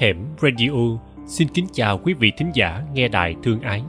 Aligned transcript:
Hẻm 0.00 0.16
Radio. 0.42 0.70
Xin 1.26 1.48
kính 1.48 1.66
chào 1.72 1.98
quý 1.98 2.14
vị 2.14 2.32
thính 2.36 2.50
giả 2.54 2.82
nghe 2.94 3.08
đài 3.08 3.36
thương 3.42 3.60
ái. 3.60 3.82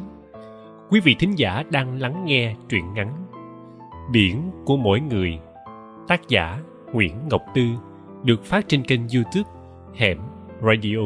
Quý 0.90 0.99
vị 0.99 1.15
thính 1.20 1.38
giả 1.38 1.63
đang 1.70 1.99
lắng 1.99 2.26
nghe 2.26 2.56
truyện 2.70 2.94
ngắn 2.94 3.13
Biển 4.12 4.52
của 4.66 4.78
mỗi 4.78 5.00
người, 5.00 5.39
Tác 6.08 6.28
giả 6.28 6.60
Nguyễn 6.94 7.15
Ngọc 7.29 7.42
Tư, 7.55 7.62
được 8.24 8.44
phát 8.44 8.65
trên 8.68 8.83
kênh 8.83 9.00
youtube 9.00 9.50
Hẻm 9.96 10.18
Radio. 10.62 11.00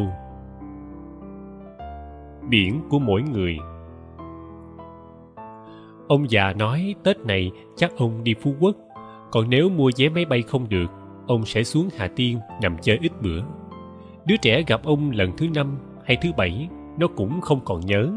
Biển 2.49 2.81
của 2.89 2.99
mỗi 2.99 3.21
người. 3.21 3.57
Ông 6.07 6.29
già 6.29 6.53
nói 6.53 6.95
Tết 7.03 7.17
này 7.19 7.51
chắc 7.75 7.91
ông 7.97 8.23
đi 8.23 8.33
Phú 8.41 8.55
Quốc, 8.59 8.75
Còn 9.31 9.49
nếu 9.49 9.69
mua 9.69 9.91
vé 9.97 10.09
máy 10.09 10.25
bay 10.25 10.41
không 10.41 10.69
được, 10.69 10.87
Ông 11.27 11.45
sẽ 11.45 11.63
xuống 11.63 11.89
Hà 11.97 12.07
Tiên 12.07 12.39
nằm 12.61 12.77
chơi 12.81 12.97
ít 13.01 13.11
bữa. 13.21 13.41
Đứa 14.25 14.37
trẻ 14.37 14.63
gặp 14.67 14.83
ông 14.83 15.11
lần 15.11 15.31
thứ 15.37 15.47
năm 15.55 15.77
hay 16.05 16.17
thứ 16.21 16.29
bảy, 16.37 16.69
Nó 16.99 17.07
cũng 17.07 17.41
không 17.41 17.59
còn 17.65 17.79
nhớ. 17.79 18.11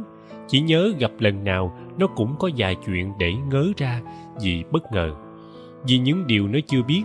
Chỉ 0.48 0.60
nhớ 0.60 0.92
gặp 0.98 1.10
lần 1.18 1.44
nào, 1.44 1.78
Nó 1.98 2.06
cũng 2.06 2.34
có 2.38 2.50
vài 2.56 2.76
chuyện 2.86 3.12
để 3.18 3.32
ngớ 3.50 3.72
ra 3.76 4.00
Vì 4.42 4.64
bất 4.70 4.92
ngờ. 4.92 5.14
Vì 5.88 5.98
những 5.98 6.26
điều 6.26 6.48
nó 6.48 6.58
chưa 6.66 6.82
biết 6.82 7.02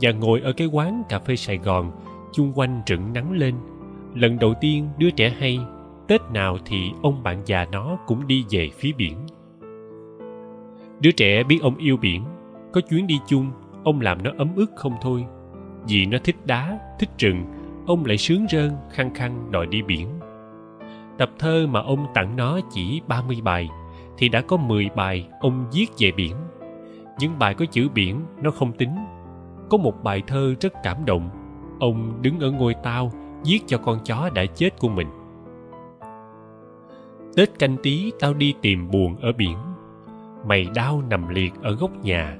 Và 0.00 0.12
ngồi 0.12 0.40
ở 0.40 0.52
cái 0.52 0.66
quán 0.66 1.02
cà 1.08 1.18
phê 1.18 1.36
Sài 1.36 1.58
Gòn, 1.58 1.92
chung 2.32 2.52
quanh 2.54 2.82
rựng 2.86 3.12
nắng 3.12 3.32
lên. 3.32 3.54
Lần 4.14 4.38
đầu 4.38 4.54
tiên 4.60 4.88
đứa 4.98 5.10
trẻ 5.10 5.34
hay, 5.38 5.58
tết 6.08 6.20
nào 6.32 6.58
thì 6.64 6.90
ông 7.02 7.22
bạn 7.22 7.42
già 7.46 7.66
nó 7.72 7.98
cũng 8.06 8.26
đi 8.26 8.44
về 8.50 8.70
phía 8.78 8.92
biển. 8.96 9.18
Đứa 11.00 11.10
trẻ 11.10 11.42
biết 11.42 11.58
ông 11.62 11.76
yêu 11.76 11.96
biển, 11.96 12.24
có 12.72 12.80
chuyến 12.80 13.06
đi 13.06 13.18
chung, 13.26 13.50
ông 13.84 14.00
làm 14.00 14.22
nó 14.22 14.30
ấm 14.38 14.48
ức 14.56 14.70
không 14.76 14.92
thôi. 15.02 15.24
Vì 15.88 16.06
nó 16.06 16.18
thích 16.24 16.36
đá, 16.44 16.78
thích 16.98 17.10
rừng 17.18 17.44
ông 17.86 18.04
lại 18.04 18.16
sướng 18.16 18.46
rơn, 18.50 18.72
khăng 18.90 19.14
khăng 19.14 19.50
đòi 19.50 19.66
đi 19.66 19.82
biển. 19.82 20.08
Tập 21.18 21.30
thơ 21.38 21.66
mà 21.70 21.80
ông 21.80 22.06
tặng 22.14 22.36
nó 22.36 22.60
chỉ 22.70 23.00
30 23.08 23.40
bài, 23.44 23.68
thì 24.18 24.28
đã 24.28 24.40
có 24.40 24.56
10 24.56 24.88
bài 24.96 25.28
ông 25.40 25.64
viết 25.72 25.86
về 25.98 26.12
biển. 26.16 26.36
Những 27.18 27.38
bài 27.38 27.54
có 27.54 27.64
chữ 27.64 27.88
biển, 27.94 28.20
nó 28.42 28.50
không 28.50 28.72
tính. 28.72 28.96
Có 29.70 29.78
một 29.78 30.04
bài 30.04 30.22
thơ 30.26 30.54
rất 30.60 30.72
cảm 30.82 31.04
động. 31.04 31.30
Ông 31.80 32.22
đứng 32.22 32.40
ở 32.40 32.50
ngôi 32.50 32.74
tao 32.82 33.12
giết 33.42 33.62
cho 33.66 33.78
con 33.78 33.98
chó 34.04 34.30
đã 34.34 34.44
chết 34.46 34.70
của 34.78 34.88
mình. 34.88 35.08
Tết 37.36 37.58
canh 37.58 37.76
tí, 37.82 38.12
tao 38.20 38.34
đi 38.34 38.54
tìm 38.62 38.90
buồn 38.90 39.16
ở 39.16 39.32
biển. 39.32 39.56
Mày 40.46 40.66
đau 40.74 41.02
nằm 41.10 41.28
liệt 41.28 41.52
ở 41.62 41.72
góc 41.72 41.90
nhà. 42.04 42.36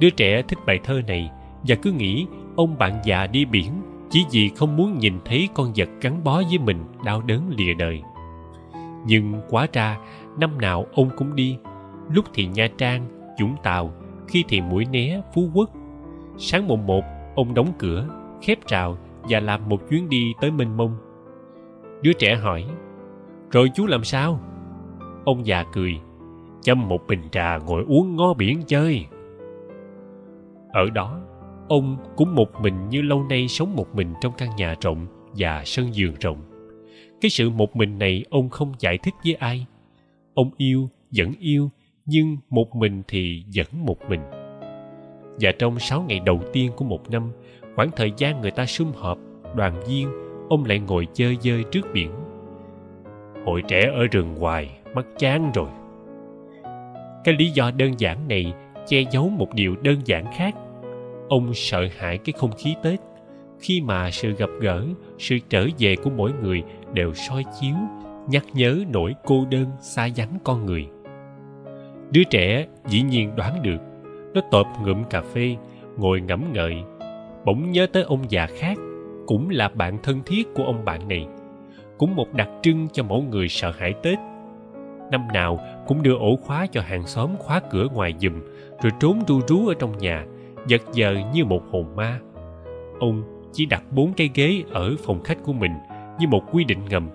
Đứa 0.00 0.10
trẻ 0.10 0.42
thích 0.42 0.58
bài 0.66 0.80
thơ 0.84 1.00
này 1.06 1.30
và 1.68 1.76
cứ 1.82 1.92
nghĩ 1.92 2.26
ông 2.56 2.78
bạn 2.78 3.00
già 3.04 3.26
đi 3.26 3.44
biển 3.44 3.72
chỉ 4.10 4.24
vì 4.30 4.50
không 4.56 4.76
muốn 4.76 4.98
nhìn 4.98 5.14
thấy 5.24 5.48
con 5.54 5.72
vật 5.76 5.88
gắn 6.00 6.24
bó 6.24 6.42
với 6.48 6.58
mình 6.58 6.84
đau 7.04 7.22
đớn 7.22 7.42
lìa 7.56 7.74
đời. 7.74 8.02
Nhưng 9.06 9.40
quá 9.48 9.66
ra, 9.72 9.98
năm 10.38 10.60
nào 10.60 10.86
ông 10.94 11.10
cũng 11.16 11.34
đi. 11.34 11.58
Lúc 12.10 12.24
thì 12.34 12.46
nha 12.46 12.68
trang, 12.78 13.06
vũng 13.40 13.56
tàu, 13.62 13.92
khi 14.28 14.44
thì 14.48 14.60
mũi 14.60 14.84
né, 14.84 15.20
phú 15.34 15.50
quốc. 15.54 15.70
Sáng 16.38 16.68
mùng 16.68 16.86
một, 16.86 17.04
ông 17.34 17.54
đóng 17.54 17.72
cửa, 17.78 18.08
khép 18.42 18.58
rào 18.66 18.98
và 19.28 19.40
làm 19.40 19.68
một 19.68 19.88
chuyến 19.88 20.08
đi 20.08 20.34
tới 20.40 20.50
mênh 20.50 20.76
mông. 20.76 20.96
Đứa 22.02 22.12
trẻ 22.12 22.36
hỏi, 22.36 22.64
rồi 23.50 23.70
chú 23.74 23.86
làm 23.86 24.04
sao? 24.04 24.40
Ông 25.24 25.46
già 25.46 25.64
cười, 25.72 26.00
châm 26.60 26.88
một 26.88 27.06
bình 27.06 27.22
trà 27.30 27.58
ngồi 27.58 27.84
uống 27.88 28.16
ngó 28.16 28.34
biển 28.34 28.62
chơi. 28.66 29.06
Ở 30.72 30.90
đó 30.94 31.20
ông 31.68 31.96
cũng 32.16 32.34
một 32.34 32.60
mình 32.60 32.88
như 32.88 33.02
lâu 33.02 33.22
nay 33.22 33.48
sống 33.48 33.76
một 33.76 33.94
mình 33.94 34.14
trong 34.20 34.32
căn 34.38 34.50
nhà 34.56 34.74
rộng 34.80 35.06
và 35.36 35.62
sân 35.64 35.90
vườn 35.96 36.14
rộng. 36.20 36.38
Cái 37.20 37.30
sự 37.30 37.50
một 37.50 37.76
mình 37.76 37.98
này 37.98 38.24
ông 38.30 38.48
không 38.48 38.72
giải 38.78 38.98
thích 38.98 39.14
với 39.24 39.34
ai. 39.34 39.66
Ông 40.34 40.50
yêu, 40.56 40.88
vẫn 41.16 41.32
yêu, 41.40 41.70
nhưng 42.06 42.36
một 42.50 42.76
mình 42.76 43.02
thì 43.08 43.44
vẫn 43.54 43.66
một 43.86 43.96
mình. 44.08 44.20
Và 45.40 45.52
trong 45.58 45.78
sáu 45.78 46.04
ngày 46.08 46.20
đầu 46.20 46.40
tiên 46.52 46.72
của 46.76 46.84
một 46.84 47.10
năm, 47.10 47.30
khoảng 47.76 47.90
thời 47.96 48.12
gian 48.16 48.40
người 48.40 48.50
ta 48.50 48.66
sum 48.66 48.92
họp, 48.92 49.18
đoàn 49.54 49.82
viên, 49.88 50.08
ông 50.48 50.64
lại 50.64 50.78
ngồi 50.78 51.06
chơi 51.14 51.36
dơi 51.40 51.64
trước 51.70 51.86
biển. 51.92 52.10
Hội 53.46 53.62
trẻ 53.68 53.90
ở 53.94 54.06
rừng 54.10 54.34
hoài 54.34 54.70
mất 54.94 55.06
chán 55.18 55.50
rồi. 55.54 55.68
Cái 57.24 57.34
lý 57.38 57.50
do 57.50 57.70
đơn 57.70 57.92
giản 57.98 58.28
này 58.28 58.52
che 58.86 59.02
giấu 59.10 59.28
một 59.28 59.54
điều 59.54 59.76
đơn 59.82 59.96
giản 60.04 60.24
khác 60.32 60.54
ông 61.28 61.54
sợ 61.54 61.88
hãi 61.98 62.18
cái 62.18 62.32
không 62.38 62.52
khí 62.58 62.74
tết. 62.82 63.00
Khi 63.58 63.80
mà 63.80 64.10
sự 64.10 64.30
gặp 64.30 64.50
gỡ, 64.60 64.84
sự 65.18 65.38
trở 65.48 65.66
về 65.78 65.96
của 65.96 66.10
mỗi 66.16 66.32
người 66.42 66.62
đều 66.92 67.14
soi 67.14 67.44
chiếu, 67.60 67.74
nhắc 68.28 68.44
nhớ 68.54 68.78
nỗi 68.92 69.14
cô 69.24 69.44
đơn 69.50 69.66
xa 69.80 70.08
vắng 70.16 70.38
con 70.44 70.66
người. 70.66 70.86
Đứa 72.10 72.22
trẻ 72.30 72.66
dĩ 72.86 73.02
nhiên 73.02 73.36
đoán 73.36 73.62
được, 73.62 73.78
nó 74.34 74.40
tộp 74.50 74.66
ngụm 74.84 75.04
cà 75.04 75.22
phê, 75.22 75.56
ngồi 75.96 76.20
ngẫm 76.20 76.52
ngợi. 76.52 76.76
Bỗng 77.44 77.70
nhớ 77.70 77.86
tới 77.92 78.02
ông 78.02 78.20
già 78.28 78.46
khác, 78.46 78.78
cũng 79.26 79.50
là 79.50 79.68
bạn 79.68 79.98
thân 80.02 80.20
thiết 80.26 80.54
của 80.54 80.64
ông 80.64 80.84
bạn 80.84 81.08
này, 81.08 81.26
cũng 81.98 82.16
một 82.16 82.34
đặc 82.34 82.48
trưng 82.62 82.88
cho 82.92 83.02
mỗi 83.02 83.22
người 83.22 83.48
sợ 83.48 83.72
hãi 83.78 83.94
tết. 84.02 84.18
Năm 85.10 85.20
nào 85.34 85.60
cũng 85.86 86.02
đưa 86.02 86.14
ổ 86.14 86.36
khóa 86.36 86.66
cho 86.66 86.80
hàng 86.80 87.06
xóm 87.06 87.30
khóa 87.38 87.60
cửa 87.70 87.86
ngoài 87.94 88.14
giùm, 88.20 88.32
rồi 88.82 88.92
trốn 89.00 89.22
ru 89.28 89.40
rú 89.48 89.68
ở 89.68 89.74
trong 89.78 89.98
nhà 89.98 90.24
giật 90.66 90.82
giờ 90.92 91.16
như 91.34 91.44
một 91.44 91.62
hồn 91.70 91.96
ma. 91.96 92.20
Ông 93.00 93.22
chỉ 93.52 93.66
đặt 93.66 93.82
bốn 93.90 94.12
cái 94.12 94.30
ghế 94.34 94.62
ở 94.70 94.94
phòng 95.06 95.22
khách 95.22 95.38
của 95.44 95.52
mình 95.52 95.72
như 96.18 96.28
một 96.28 96.42
quy 96.52 96.64
định 96.64 96.78
ngầm. 96.90 97.08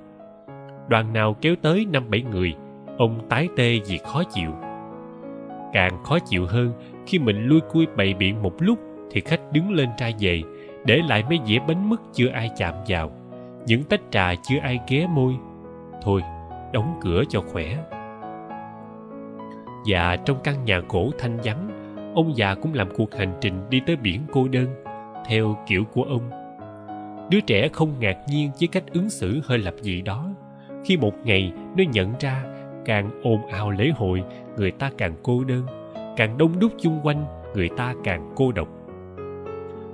Đoàn 0.87 1.13
nào 1.13 1.35
kéo 1.41 1.55
tới 1.61 1.85
năm 1.91 2.09
bảy 2.09 2.21
người, 2.21 2.53
ông 2.97 3.19
tái 3.29 3.47
tê 3.57 3.79
vì 3.87 3.97
khó 3.97 4.23
chịu. 4.23 4.51
Càng 5.73 6.03
khó 6.03 6.19
chịu 6.19 6.45
hơn, 6.45 6.73
khi 7.05 7.19
mình 7.19 7.45
lui 7.45 7.59
cui 7.71 7.85
bày 7.97 8.13
biện 8.13 8.41
một 8.41 8.53
lúc 8.59 8.79
thì 9.11 9.21
khách 9.21 9.41
đứng 9.51 9.71
lên 9.71 9.89
ra 9.97 10.11
về, 10.19 10.41
để 10.85 11.01
lại 11.07 11.23
mấy 11.29 11.39
dĩa 11.45 11.59
bánh 11.67 11.89
mứt 11.89 11.99
chưa 12.13 12.29
ai 12.29 12.49
chạm 12.57 12.73
vào. 12.87 13.11
Những 13.65 13.83
tách 13.83 14.01
trà 14.11 14.35
chưa 14.35 14.59
ai 14.61 14.79
ghé 14.87 15.07
môi. 15.07 15.33
Thôi, 16.01 16.21
đóng 16.73 16.99
cửa 17.01 17.23
cho 17.29 17.41
khỏe. 17.41 17.77
Và 19.85 20.15
trong 20.25 20.37
căn 20.43 20.65
nhà 20.65 20.81
gỗ 20.89 21.11
thanh 21.19 21.37
vắng 21.43 21.80
ông 22.15 22.37
già 22.37 22.55
cũng 22.55 22.73
làm 22.73 22.87
cuộc 22.95 23.15
hành 23.15 23.33
trình 23.41 23.69
đi 23.69 23.81
tới 23.85 23.95
biển 23.95 24.21
cô 24.31 24.47
đơn, 24.47 24.67
theo 25.27 25.57
kiểu 25.67 25.83
của 25.93 26.03
ông. 26.03 26.29
Đứa 27.29 27.39
trẻ 27.39 27.69
không 27.73 27.99
ngạc 27.99 28.17
nhiên 28.29 28.51
với 28.59 28.67
cách 28.67 28.83
ứng 28.93 29.09
xử 29.09 29.41
hơi 29.43 29.57
lập 29.57 29.73
dị 29.81 30.01
đó. 30.01 30.29
Khi 30.85 30.97
một 30.97 31.13
ngày 31.23 31.51
nó 31.77 31.83
nhận 31.93 32.13
ra 32.19 32.43
càng 32.85 33.21
ồn 33.23 33.45
ào 33.45 33.71
lễ 33.71 33.91
hội, 33.95 34.23
người 34.57 34.71
ta 34.71 34.91
càng 34.97 35.13
cô 35.23 35.43
đơn, 35.43 35.65
càng 36.17 36.37
đông 36.37 36.59
đúc 36.59 36.71
chung 36.79 36.99
quanh, 37.03 37.25
người 37.55 37.69
ta 37.77 37.93
càng 38.03 38.31
cô 38.35 38.51
độc. 38.51 38.67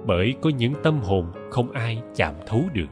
Bởi 0.05 0.35
có 0.41 0.49
những 0.49 0.73
tâm 0.84 0.99
hồn 0.99 1.25
không 1.49 1.72
ai 1.72 2.01
chạm 2.16 2.34
thấu 2.47 2.63
được. 2.73 2.88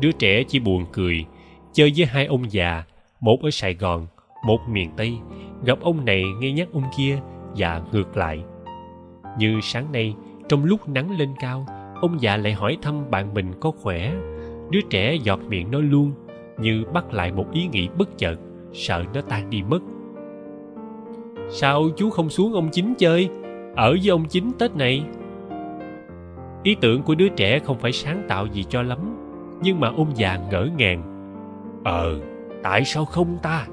Đứa 0.00 0.12
trẻ 0.12 0.44
chỉ 0.48 0.58
buồn 0.58 0.84
cười, 0.92 1.24
chơi 1.72 1.92
với 1.96 2.06
hai 2.06 2.26
ông 2.26 2.52
già, 2.52 2.84
một 3.20 3.42
ở 3.42 3.50
sài 3.50 3.74
gòn 3.74 4.06
một 4.46 4.68
miền 4.68 4.90
tây, 4.96 5.18
gặp 5.64 5.78
ông 5.80 6.04
này 6.04 6.24
nghe 6.38 6.52
nhắc 6.52 6.68
ông 6.72 6.84
kia 6.96 7.18
và 7.56 7.82
ngược 7.92 8.16
lại. 8.16 8.44
Như 9.38 9.60
sáng 9.62 9.92
nay, 9.92 10.14
trong 10.48 10.64
lúc 10.64 10.88
nắng 10.88 11.18
lên 11.18 11.28
cao, 11.40 11.66
ông 12.00 12.20
già 12.20 12.36
lại 12.36 12.52
hỏi 12.52 12.78
thăm 12.82 13.10
bạn 13.10 13.34
mình 13.34 13.52
có 13.60 13.70
khỏe. 13.70 14.14
Đứa 14.70 14.80
trẻ 14.90 15.14
giọt 15.14 15.40
miệng 15.48 15.70
nói 15.70 15.82
luôn, 15.82 16.12
như 16.58 16.84
bắt 16.92 17.12
lại 17.12 17.32
một 17.32 17.52
ý 17.52 17.68
nghĩ 17.72 17.88
bất 17.98 18.18
chợt, 18.18 18.36
sợ 18.72 19.04
nó 19.14 19.20
tan 19.20 19.50
đi 19.50 19.62
mất. 19.62 19.80
Sao 21.50 21.88
chú 21.96 22.10
không 22.10 22.30
xuống 22.30 22.52
ông 22.52 22.68
chính 22.72 22.94
chơi? 22.98 23.28
Ở 23.76 23.90
với 23.90 24.08
ông 24.08 24.24
chính 24.28 24.52
tết 24.58 24.76
này. 24.76 25.04
Ý 26.62 26.76
tưởng 26.80 27.02
của 27.02 27.14
đứa 27.14 27.28
trẻ 27.28 27.58
không 27.58 27.78
phải 27.78 27.92
sáng 27.92 28.24
tạo 28.28 28.46
gì 28.46 28.64
cho 28.68 28.82
lắm, 28.82 28.98
nhưng 29.62 29.80
mà 29.80 29.88
ông 29.88 30.10
già 30.14 30.40
ngỡ 30.50 30.68
ngàng. 30.76 31.02
Ờ 31.84 32.20
tại 32.62 32.84
sao 32.84 33.04
không 33.04 33.38
ta? 33.42 33.66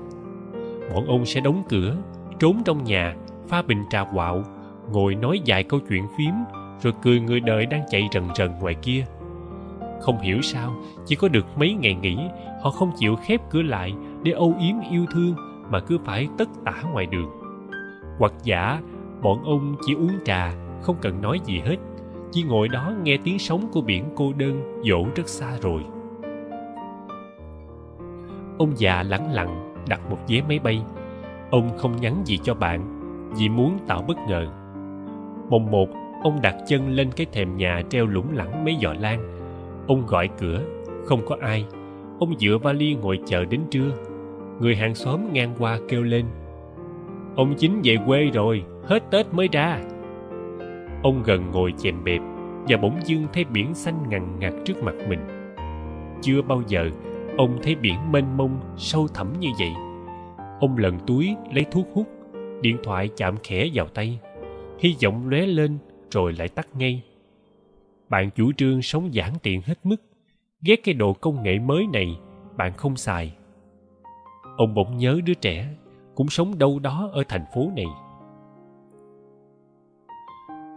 Bọn 0.94 1.08
ông 1.08 1.26
sẽ 1.26 1.42
đóng 1.42 1.64
cửa, 1.70 1.96
trốn 2.40 2.62
trong 2.66 2.84
nhà, 2.84 3.16
pha 3.48 3.62
bình 3.62 3.84
trà 3.90 4.04
quạo, 4.04 4.44
ngồi 4.92 5.16
nói 5.16 5.42
vài 5.46 5.64
câu 5.64 5.80
chuyện 5.90 6.04
phím, 6.18 6.34
rồi 6.82 6.94
cười 7.02 7.20
người 7.20 7.40
đời 7.40 7.66
đang 7.66 7.82
chạy 7.90 8.10
rần 8.12 8.24
rần 8.36 8.52
ngoài 8.60 8.76
kia. 8.82 9.06
Không 10.02 10.20
hiểu 10.20 10.42
sao, 10.42 10.76
chỉ 11.06 11.16
có 11.16 11.28
được 11.28 11.46
mấy 11.56 11.74
ngày 11.74 11.94
nghỉ, 11.94 12.18
họ 12.62 12.70
không 12.72 12.92
chịu 12.98 13.16
khép 13.16 13.42
cửa 13.50 13.62
lại 13.62 13.94
để 14.24 14.32
âu 14.32 14.56
yếm 14.60 14.76
yêu 14.92 15.06
thương 15.14 15.36
mà 15.70 15.80
cứ 15.80 15.98
phải 16.06 16.28
tất 16.38 16.50
tả 16.66 16.74
ngoài 16.92 17.06
đường. 17.06 17.30
Hoặc 18.20 18.34
giả, 18.44 18.82
bọn 19.22 19.44
ông 19.44 19.76
chỉ 19.86 19.94
uống 19.94 20.20
trà, 20.26 20.54
không 20.82 20.96
cần 21.02 21.22
nói 21.22 21.40
gì 21.46 21.60
hết, 21.60 21.78
chỉ 22.32 22.44
ngồi 22.44 22.68
đó 22.68 22.94
nghe 23.04 23.18
tiếng 23.24 23.40
sóng 23.40 23.68
của 23.72 23.82
biển 23.82 24.06
cô 24.16 24.34
đơn 24.34 24.82
dỗ 24.90 25.06
rất 25.16 25.28
xa 25.28 25.52
rồi. 25.62 25.82
Ông 28.58 28.74
già 28.78 29.04
lẳng 29.04 29.32
lặng 29.32 29.61
đặt 29.88 30.02
một 30.10 30.18
vé 30.28 30.42
máy 30.48 30.60
bay. 30.60 30.82
Ông 31.52 31.78
không 31.78 31.96
nhắn 32.02 32.16
gì 32.26 32.38
cho 32.38 32.54
bạn 32.54 33.00
vì 33.38 33.50
muốn 33.50 33.78
tạo 33.88 34.04
bất 34.08 34.18
ngờ. 34.30 34.48
Mùng 35.50 35.72
một, 35.72 35.90
ông 36.24 36.42
đặt 36.42 36.56
chân 36.68 36.90
lên 36.90 37.10
cái 37.16 37.28
thềm 37.32 37.58
nhà 37.58 37.82
treo 37.90 38.06
lủng 38.06 38.34
lẳng 38.34 38.66
mấy 38.66 38.78
giỏ 38.82 38.94
lan. 38.94 39.38
Ông 39.88 40.06
gọi 40.08 40.30
cửa, 40.40 40.62
không 41.06 41.22
có 41.26 41.38
ai. 41.42 41.66
Ông 42.20 42.40
dựa 42.40 42.58
vali 42.58 42.96
ngồi 42.96 43.20
chờ 43.26 43.46
đến 43.46 43.62
trưa. 43.72 43.92
Người 44.60 44.76
hàng 44.76 44.96
xóm 44.96 45.34
ngang 45.34 45.56
qua 45.60 45.80
kêu 45.90 46.04
lên, 46.04 46.26
ông 47.36 47.54
chính 47.58 47.82
về 47.84 47.98
quê 48.06 48.26
rồi, 48.34 48.64
hết 48.86 49.04
tết 49.12 49.34
mới 49.34 49.50
ra. 49.52 49.80
Ông 51.04 51.24
gần 51.24 51.52
ngồi 51.52 51.74
chèm 51.78 52.04
bẹp 52.04 52.22
và 52.68 52.78
bỗng 52.78 53.00
dưng 53.06 53.28
thấy 53.34 53.44
biển 53.44 53.74
xanh 53.74 54.10
ngằn 54.10 54.40
ngặt 54.40 54.54
trước 54.66 54.84
mặt 54.84 54.96
mình. 55.10 55.20
Chưa 56.22 56.42
bao 56.42 56.62
giờ 56.68 56.90
ông 57.42 57.60
thấy 57.64 57.76
biển 57.76 58.12
mênh 58.12 58.38
mông, 58.38 58.60
sâu 58.78 59.08
thẳm 59.08 59.40
như 59.40 59.50
vậy. 59.60 59.72
Ông 60.60 60.78
lần 60.78 61.00
túi 61.08 61.36
lấy 61.54 61.66
thuốc 61.72 61.88
hút, 61.94 62.08
điện 62.62 62.78
thoại 62.84 63.10
chạm 63.16 63.36
khẽ 63.44 63.70
vào 63.74 63.88
tay. 63.88 64.20
Hy 64.80 64.96
vọng 65.04 65.30
lóe 65.30 65.46
lên, 65.46 65.78
rồi 66.12 66.34
lại 66.34 66.48
tắt 66.48 66.68
ngay. 66.76 67.04
Bạn 68.10 68.30
chủ 68.36 68.52
trương 68.58 68.82
sống 68.82 69.14
giản 69.14 69.34
tiện 69.44 69.62
hết 69.62 69.80
mức. 69.84 69.96
Ghét 70.62 70.76
cái 70.84 70.94
đồ 70.94 71.14
công 71.14 71.44
nghệ 71.44 71.60
mới 71.60 71.88
này, 71.94 72.20
bạn 72.58 72.74
không 72.74 72.96
xài. 72.96 73.36
Ông 74.58 74.74
bỗng 74.74 74.98
nhớ 74.98 75.20
đứa 75.26 75.34
trẻ, 75.34 75.70
cũng 76.16 76.30
sống 76.30 76.58
đâu 76.58 76.80
đó 76.80 77.10
ở 77.14 77.24
thành 77.28 77.46
phố 77.56 77.72
này. 77.76 77.88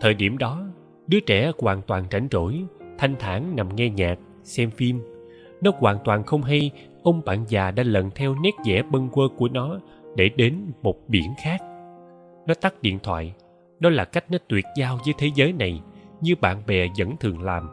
Thời 0.00 0.14
điểm 0.14 0.38
đó, 0.38 0.62
đứa 1.06 1.20
trẻ 1.20 1.52
hoàn 1.58 1.82
toàn 1.82 2.04
rảnh 2.10 2.28
rỗi, 2.30 2.64
thanh 2.98 3.16
thản 3.18 3.56
nằm 3.56 3.76
nghe 3.76 3.90
nhạc, 3.90 4.18
xem 4.42 4.70
phim 4.70 5.13
nó 5.60 5.70
hoàn 5.78 5.98
toàn 6.04 6.24
không 6.24 6.42
hay. 6.42 6.70
Ông 7.02 7.22
bạn 7.24 7.44
già 7.48 7.70
đã 7.70 7.82
lần 7.82 8.10
theo 8.14 8.34
nét 8.42 8.54
vẽ 8.66 8.82
bâng 8.82 9.08
quơ 9.08 9.28
của 9.36 9.48
nó 9.48 9.78
để 10.16 10.28
đến 10.36 10.72
một 10.82 10.96
biển 11.08 11.34
khác. 11.42 11.60
Nó 12.46 12.54
tắt 12.54 12.74
điện 12.82 12.98
thoại. 13.02 13.34
Đó 13.78 13.90
là 13.90 14.04
cách 14.04 14.24
nó 14.30 14.38
tuyệt 14.48 14.64
giao 14.76 14.98
với 15.04 15.14
thế 15.18 15.30
giới 15.34 15.52
này, 15.52 15.80
như 16.20 16.34
bạn 16.40 16.62
bè 16.66 16.88
vẫn 16.98 17.16
thường 17.20 17.42
làm. 17.42 17.68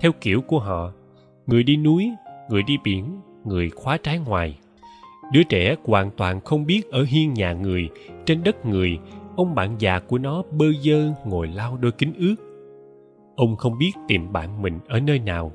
Theo 0.00 0.12
kiểu 0.20 0.40
của 0.40 0.58
họ, 0.58 0.92
người 1.46 1.62
đi 1.62 1.76
núi, 1.76 2.10
người 2.50 2.62
đi 2.62 2.76
biển, 2.84 3.20
người 3.44 3.70
khóa 3.70 3.96
trái 3.96 4.18
ngoài. 4.18 4.58
Đứa 5.32 5.42
trẻ 5.42 5.76
hoàn 5.84 6.10
toàn 6.10 6.40
không 6.40 6.66
biết 6.66 6.90
ở 6.90 7.04
hiên 7.08 7.34
nhà 7.34 7.52
người, 7.52 7.88
trên 8.24 8.42
đất 8.44 8.66
người. 8.66 8.98
Ông 9.36 9.54
bạn 9.54 9.76
già 9.78 9.98
của 9.98 10.18
nó 10.18 10.42
bơ 10.50 10.66
vơ 10.84 11.12
ngồi 11.24 11.48
lau 11.48 11.76
đôi 11.76 11.92
kính 11.92 12.12
ướt. 12.18 12.34
Ông 13.36 13.56
không 13.56 13.78
biết 13.78 13.92
tìm 14.08 14.32
bạn 14.32 14.62
mình 14.62 14.78
ở 14.88 15.00
nơi 15.00 15.18
nào 15.18 15.52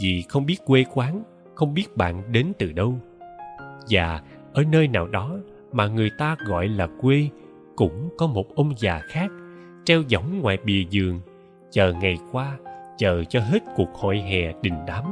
vì 0.00 0.22
không 0.28 0.46
biết 0.46 0.56
quê 0.66 0.84
quán, 0.94 1.22
không 1.54 1.74
biết 1.74 1.96
bạn 1.96 2.32
đến 2.32 2.52
từ 2.58 2.72
đâu. 2.72 2.98
Và 3.90 4.22
ở 4.52 4.64
nơi 4.72 4.88
nào 4.88 5.06
đó 5.06 5.36
mà 5.72 5.86
người 5.86 6.10
ta 6.18 6.36
gọi 6.46 6.68
là 6.68 6.88
quê, 7.00 7.28
cũng 7.76 8.08
có 8.18 8.26
một 8.26 8.54
ông 8.54 8.72
già 8.78 9.00
khác 9.08 9.30
treo 9.84 10.02
võng 10.12 10.40
ngoài 10.40 10.58
bìa 10.64 10.84
giường, 10.90 11.20
chờ 11.70 11.92
ngày 11.92 12.18
qua, 12.32 12.58
chờ 12.98 13.24
cho 13.24 13.40
hết 13.40 13.62
cuộc 13.76 13.94
hội 13.94 14.18
hè 14.18 14.52
đình 14.62 14.74
đám, 14.86 15.04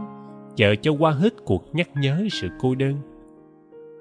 chờ 0.56 0.74
cho 0.82 0.92
qua 0.92 1.10
hết 1.10 1.32
cuộc 1.44 1.74
nhắc 1.74 1.88
nhớ 1.94 2.26
sự 2.30 2.48
cô 2.60 2.74
đơn. 2.74 2.94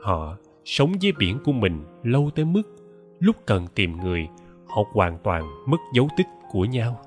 Họ 0.01 0.37
sống 0.65 0.91
với 1.01 1.11
biển 1.19 1.37
của 1.43 1.51
mình 1.51 1.83
lâu 2.03 2.29
tới 2.35 2.45
mức, 2.45 2.63
lúc 3.19 3.35
cần 3.45 3.67
tìm 3.75 3.97
người, 3.97 4.27
họ 4.67 4.83
hoàn 4.93 5.17
toàn 5.23 5.43
mất 5.67 5.77
dấu 5.93 6.07
tích 6.17 6.27
của 6.51 6.65
nhau. 6.65 6.99